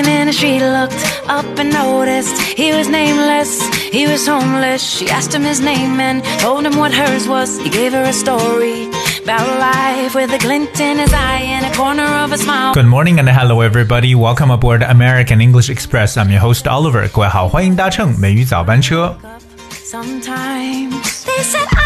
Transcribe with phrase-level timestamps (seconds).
[0.00, 0.96] Walking in the street, looked
[1.28, 3.60] up and noticed he was nameless.
[3.92, 4.80] He was homeless.
[4.82, 7.58] She asked him his name and told him what hers was.
[7.58, 8.88] He gave her a story
[9.22, 12.72] about life with a glint in his eye and a corner of a smile.
[12.72, 14.14] Good morning and hello everybody.
[14.14, 16.16] Welcome aboard American English Express.
[16.16, 17.06] I'm your host Oliver.
[17.08, 19.14] 各位好，欢迎搭乘美语早班车。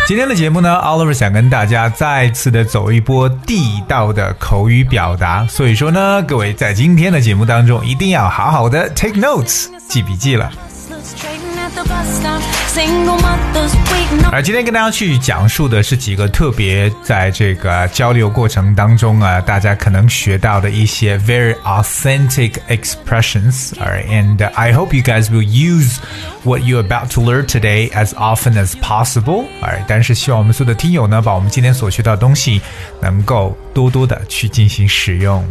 [0.07, 10.52] 今天的节目呢，Oliver 想跟大家再次的走一波地道的口语表达，所以说呢，各位在今天的节目当中一定要好好的 take notes 记笔记了。
[11.84, 12.41] was trading at the bus stop.
[12.70, 23.73] Single mothers waiting on 而今天跟大家去讲述的是几个特别在这个交流过程当中啊，大家可能学到的一些 very authentic expressions.
[23.74, 25.98] Alright, and uh, I hope you guys will use
[26.45, 29.46] what you're about to learn today as often as possible.
[29.60, 32.61] Alright，但是希望我们所有的听友呢，把我们今天所学到的东西
[33.00, 35.44] 能够多多的去进行使用。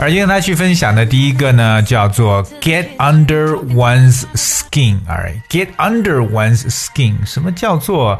[0.00, 8.18] 而今天他去分享的第一个呢，叫做 get under one's skin。Alright，get under one's skin，什么叫做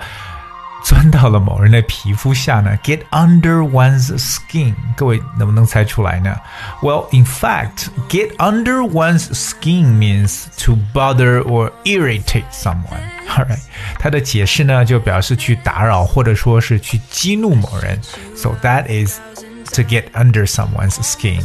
[0.85, 2.79] 钻到了某人的皮肤下呢？
[2.85, 6.35] Get under one's skin，各位能不能猜出来呢？
[6.81, 13.03] Well, in fact, get under one's skin means to bother or irritate someone.
[13.29, 13.61] Alright，
[13.99, 18.01] 它的解释呢就表示去打扰或者说是去激怒某人。
[18.37, 19.19] So that is
[19.75, 21.43] to get under someone's skin.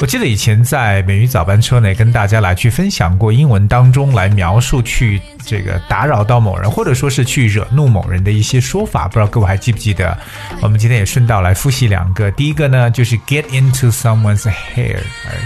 [0.00, 10.16] 我记得以前在美语早班车呢，跟大家来去分享过英文当中来描述去这个打扰到某人，或者说是去惹怒某人的一些说法，不知道各位还记不记得？
[10.60, 12.30] 我们今天也顺道来复习两个。
[12.32, 14.98] 第一个呢，就是 get into someone's hair，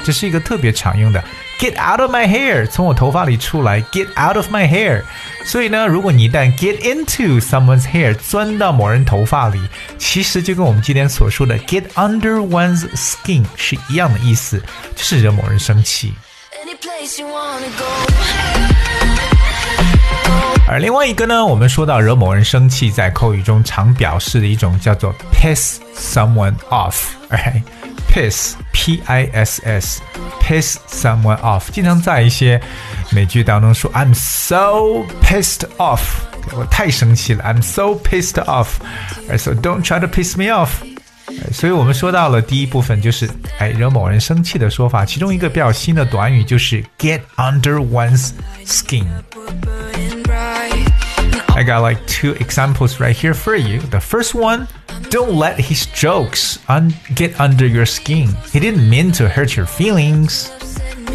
[0.05, 1.23] 这是一个特别常用的
[1.59, 5.03] get out of my hair，从我头发里出来，get out of my hair。
[5.45, 9.61] 所以呢，如果你一旦 get into someone's hair，钻到某人头发里，
[9.99, 14.63] 其实就跟我们今天所说的 get under one's skin 是一样的意思，
[14.95, 16.13] 就是惹某人生气。
[16.65, 19.28] Any place you wanna go.
[20.71, 27.63] 而另外一个呢，我们说到惹某人生气，在口语中常表示的一种叫做 piss someone off，哎
[28.13, 30.03] ，piss p i s s
[30.43, 32.61] piss someone off，经常在一些
[33.11, 36.01] 美剧当中说 I'm so pissed off，
[36.53, 38.69] 我太生气了，I'm so pissed off，
[39.31, 40.69] 哎，so don't try to piss me off。
[41.51, 43.27] 所以我们说到了第一部分，就是
[43.59, 48.33] 哎惹某人生气的说法，其中一个比较新的短语就是 get under one's
[48.67, 49.07] skin。
[51.58, 51.58] Burning bright.
[51.58, 53.80] I got like two examples right here for you.
[53.80, 54.68] The first one,
[55.10, 58.30] don't let his jokes un- get under your skin.
[58.52, 60.52] He didn't mean to hurt your feelings.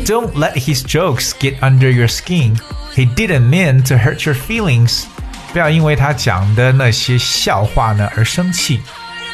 [0.04, 2.56] Don't let his jokes get under your skin.
[2.94, 5.06] He didn't mean to hurt your feelings.
[5.52, 8.80] 不要因为他讲的那些笑话呢而生气。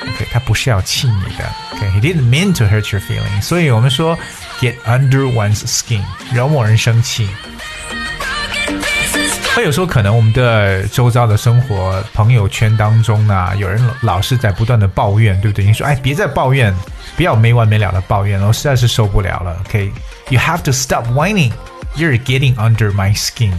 [0.03, 1.45] OK，他不是要气你的。
[1.73, 3.43] OK，he、didn't mean to hurt your feelings。
[3.43, 4.17] 所以我们说
[4.61, 6.03] get under one's skin，
[6.33, 7.29] 惹某人生气。
[9.59, 15.65] 那有时候可能我们的周遭的生活、朋友圈当中呢，有人老是在不断的抱怨，对不对？
[15.65, 16.75] 你说，哎，别再抱怨，
[17.17, 19.57] 不要没完没了的抱怨了，我实在是受不了了。
[19.67, 21.53] OK，you、have to stop whining.
[21.97, 23.53] You're getting under my skin.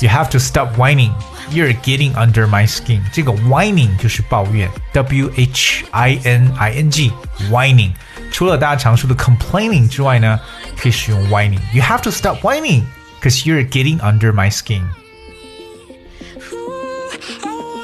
[0.00, 1.12] You have to stop whining.
[1.52, 3.00] You're getting under my skin.
[3.12, 7.12] 这个 whining 就是抱怨，W H I N I N G
[7.48, 7.92] whining。
[8.32, 10.40] 除了大家常说的 complaining 之外呢，
[10.76, 12.82] 可以使用 whining。You have to stop whining
[13.20, 14.82] because you're getting under my skin.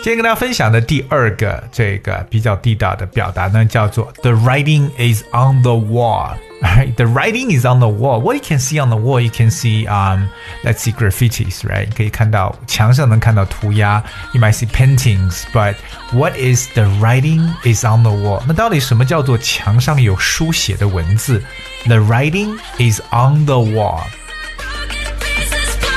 [0.07, 6.38] 今天跟大家分享的第二个这个比较地道的表达呢，叫做 The writing is on the wall.
[6.95, 8.22] The writing is on the wall.
[8.22, 10.29] What you can see on the wall, you can see um,
[10.63, 11.90] let's see graffiti, right？
[11.94, 14.01] 可以看到墙上能看到涂鸦。
[14.31, 15.75] You might see paintings, but
[16.13, 18.41] what is the writing is on the wall?
[18.47, 21.44] 那到底什么叫做墙上有书写的文字
[21.85, 24.04] ？The writing is on the wall.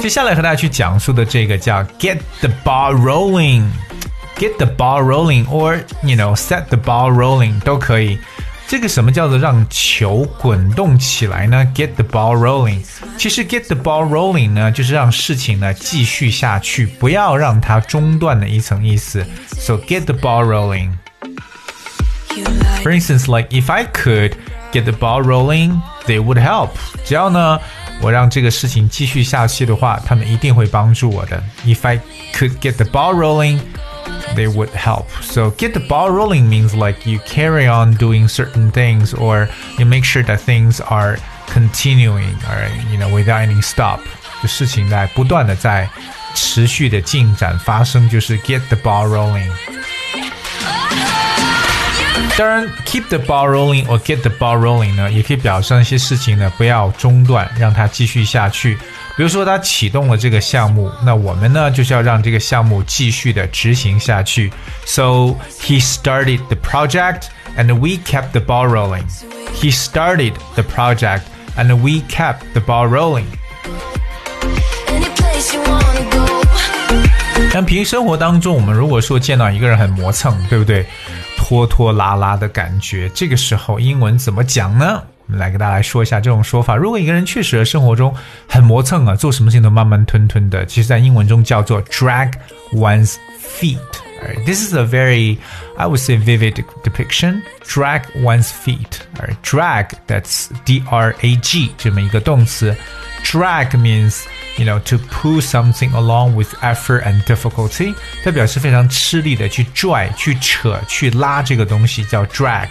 [0.02, 7.60] 接下来和大家去讲述的这个叫 get the ball rolling。get the ball rolling or you know set the ball rolling
[7.62, 8.18] 都可以。
[8.68, 11.66] 这个什么叫做让球滚动起来呢？
[11.76, 12.82] Get the ball rolling。
[13.18, 19.26] 其实 get the ball rolling 呢，就是让事情呢继续下去，不要让它中断的一层意思。
[19.58, 20.92] So get the ball rolling.
[22.82, 24.36] For instance, like if I could
[24.72, 26.70] get the ball rolling, they would help.
[27.04, 27.60] 只要呢
[28.02, 31.44] 我让这个事情继续下去的话，他们一定会帮助我的。
[31.66, 32.00] If I
[32.34, 33.60] could get the ball rolling
[34.36, 35.08] they would help.
[35.22, 39.86] So get the ball rolling means like you carry on doing certain things or you
[39.86, 41.18] make sure that things are
[41.48, 44.00] continuing, all right, you know, without any stop.
[44.42, 45.88] 就事情在不断的在
[46.34, 49.50] 持续的进展发生，就是 get the ball rolling。
[52.38, 58.78] 当然，keep the ball rolling or get the ball rolling 呢，也可以表示一些事情呢不要中断，让它继续下去。
[59.17, 64.53] 比如说他启动了这个项目，那我们呢就是要让这个项目继续的执行下去。
[64.85, 67.23] So he started the project
[67.57, 69.05] and we kept the ball rolling.
[69.55, 71.23] He started the project
[71.57, 73.25] and we kept the ball rolling.
[77.53, 80.85] 但平时生活当中，我们如果说见到一个人很磨蹭，对不对？
[81.39, 85.03] 拖拖拉拉的感觉，这个时候英文怎么讲呢？
[85.28, 86.76] 我们来给大家来说一下这种说法。
[86.76, 88.14] 如果一个人确实生活中
[88.48, 92.34] 很磨蹭啊，做什么事情都慢慢吞吞的，其实在英文中叫做 drag
[92.74, 94.46] one's feet。Right?
[94.46, 95.38] This is a very,
[95.78, 97.42] I would say, vivid depiction.
[97.66, 99.00] Drag one's feet.
[99.18, 99.36] Right?
[99.42, 102.76] Drag, that's D-R-A-G 这么一个动词。
[103.24, 104.24] Drag means,
[104.58, 107.96] you know, to pull something along with effort and difficulty.
[108.24, 112.68] 它表示非常吃力的去拽、去扯、去拉这个东西，叫 drag.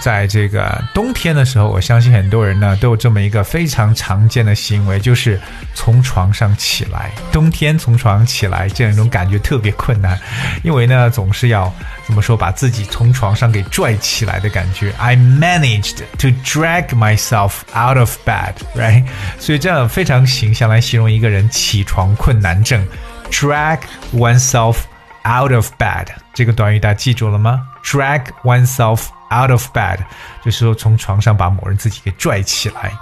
[0.00, 5.38] 在这个冬天的时候，我相信很多人呢都有这么一个非常常见的行为，就是
[5.74, 7.10] 从床上起来。
[7.30, 10.18] 冬天从床上起来这样一种感觉特别困难，
[10.62, 11.72] 因为呢总是要
[12.06, 14.90] 怎么说把自己从床上给拽起来的感觉。
[14.98, 19.04] I managed to drag myself out of bed, right？
[19.38, 22.82] 所以这样非常形象来形容一个人起床困难症
[23.30, 23.80] ，drag
[24.14, 24.76] oneself
[25.24, 26.06] out of bed。
[26.32, 29.98] 这个短语大家记住了吗？drag oneself out of bed，
[30.44, 32.92] 就是说从床上把某人自己给拽起来。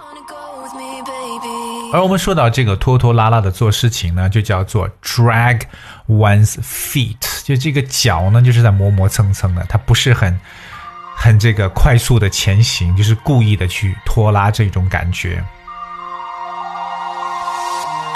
[1.90, 5.62] 而我们说到这个拖拖拉拉的做事情呢，就叫做 drag
[6.06, 10.38] one's feet，就这个脚呢就是在磨磨蹭蹭的，它不是很
[11.16, 15.42] 很这个快速的前行，就是故意的去拖拉这种感觉。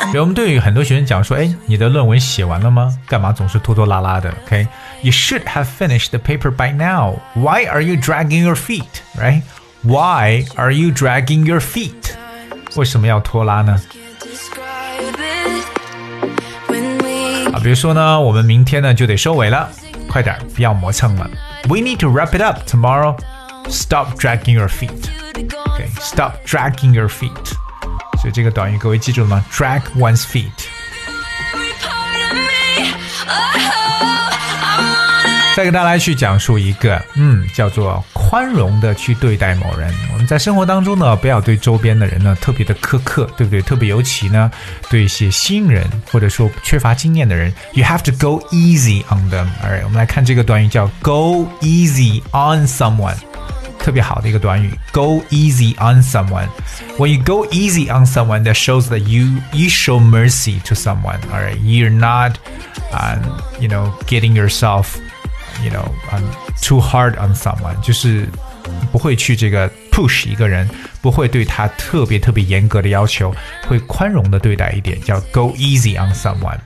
[0.20, 2.98] 我们对于很多学生讲说，哎，你的论文写完了吗？
[3.08, 4.34] 干嘛总是拖拖拉拉的？
[4.46, 7.20] OK，you should have finished the paper by now.
[7.36, 9.01] Why are you dragging your feet?
[9.15, 9.44] Right?
[9.84, 12.15] Why are you dragging your feet?
[12.75, 13.79] 为什么要拖拉呢？
[17.53, 19.70] 啊，比如说呢，我们明天呢就得收尾了，
[20.10, 21.29] 快点，不要磨蹭了。
[21.67, 23.17] We need to wrap it up tomorrow.
[23.70, 25.10] Stop dragging your feet.
[25.34, 27.50] Okay, stop dragging your feet.
[28.23, 30.47] 所以这个短语各位记住了吗？Drag one's feet。
[35.57, 39.93] 再给大家来去讲述一个，嗯，叫做宽容的去对待某人。
[40.12, 43.61] 我们在生活当中呢，不要对周边的人呢特别的苛刻，对不对？
[43.61, 44.50] 特别尤其呢，
[44.88, 49.49] 对一些新人或者说缺乏经验的人，You have to go easy on them。
[49.62, 53.17] All right，我们来看这个短语叫 Go easy on someone。
[53.82, 60.60] 特别好的一个短语，go easy on someone。When you go easy on someone, that shows that you you show mercy
[60.65, 61.20] to someone.
[61.32, 62.34] All right, you're not,
[62.91, 63.22] um,
[63.60, 64.98] you know, getting yourself,
[65.63, 66.24] you know, um,
[66.62, 67.79] too hard on someone.
[67.82, 68.27] 就是
[68.91, 70.67] 不会去这个 push 一个人，
[71.01, 73.34] 不会对他特别特别严格的要求，
[73.67, 76.58] 会宽容的对待一点，叫 go easy on someone。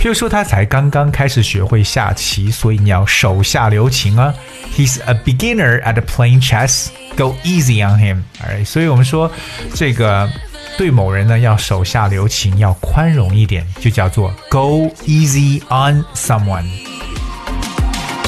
[0.00, 4.34] 譬如说，他才刚刚开始学会下棋，所以你要手下留情啊。
[4.76, 6.88] He's a beginner at playing chess.
[7.16, 8.22] Go easy on him.
[8.42, 9.30] Alright，所以我们说
[9.74, 10.28] 这个
[10.76, 16.66] 对某人呢要手下留情，要宽容一点，就叫做 go easy on someone。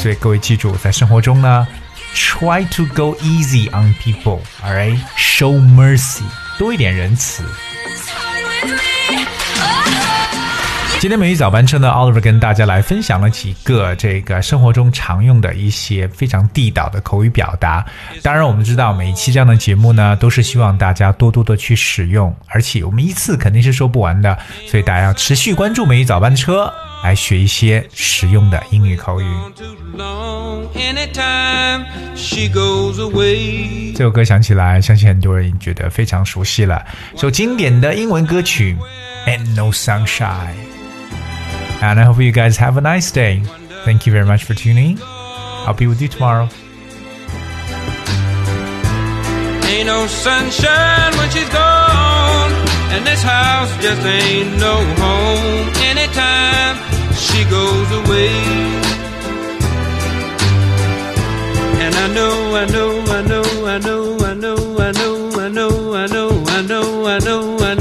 [0.00, 1.66] 所以各位记住，在生活中呢，
[2.14, 4.38] try to go easy on people.
[4.64, 6.22] Alright，show mercy，
[6.56, 7.42] 多一点仁慈。
[11.01, 17.83] 今天美语早班车呢，Oliver 跟大家来分享了几个这个生活中常用的一些非常地道的口语表达。
[18.21, 26.71] 当然，我们知道每一期这样的节目呢，都是希望大家多多的去使用，而且我们一次肯定是说不完的，所以大家要持续关注美语早班车，
[27.03, 29.25] 来学一些实用的英语口语。
[33.95, 36.85] 这首歌想起来，相信很多人觉得非常熟悉了，
[37.17, 38.77] 首经典的英文歌曲
[39.27, 40.53] 《And No Sunshine》。
[41.81, 43.41] And I hope you guys have a nice day.
[43.85, 44.99] Thank you very much for tuning.
[45.01, 46.47] I'll be with you tomorrow.
[49.65, 52.51] Ain't no sunshine when she's gone,
[52.93, 55.69] and this house just ain't no home.
[55.91, 56.77] Anytime
[57.15, 58.29] she goes away,
[61.81, 65.93] and I know, I know, I know, I know, I know, I know, I know,
[65.95, 67.80] I know, I know, I know, I know,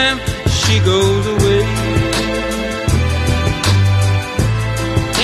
[0.71, 1.61] she goes away.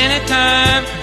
[0.03, 0.96] Anytime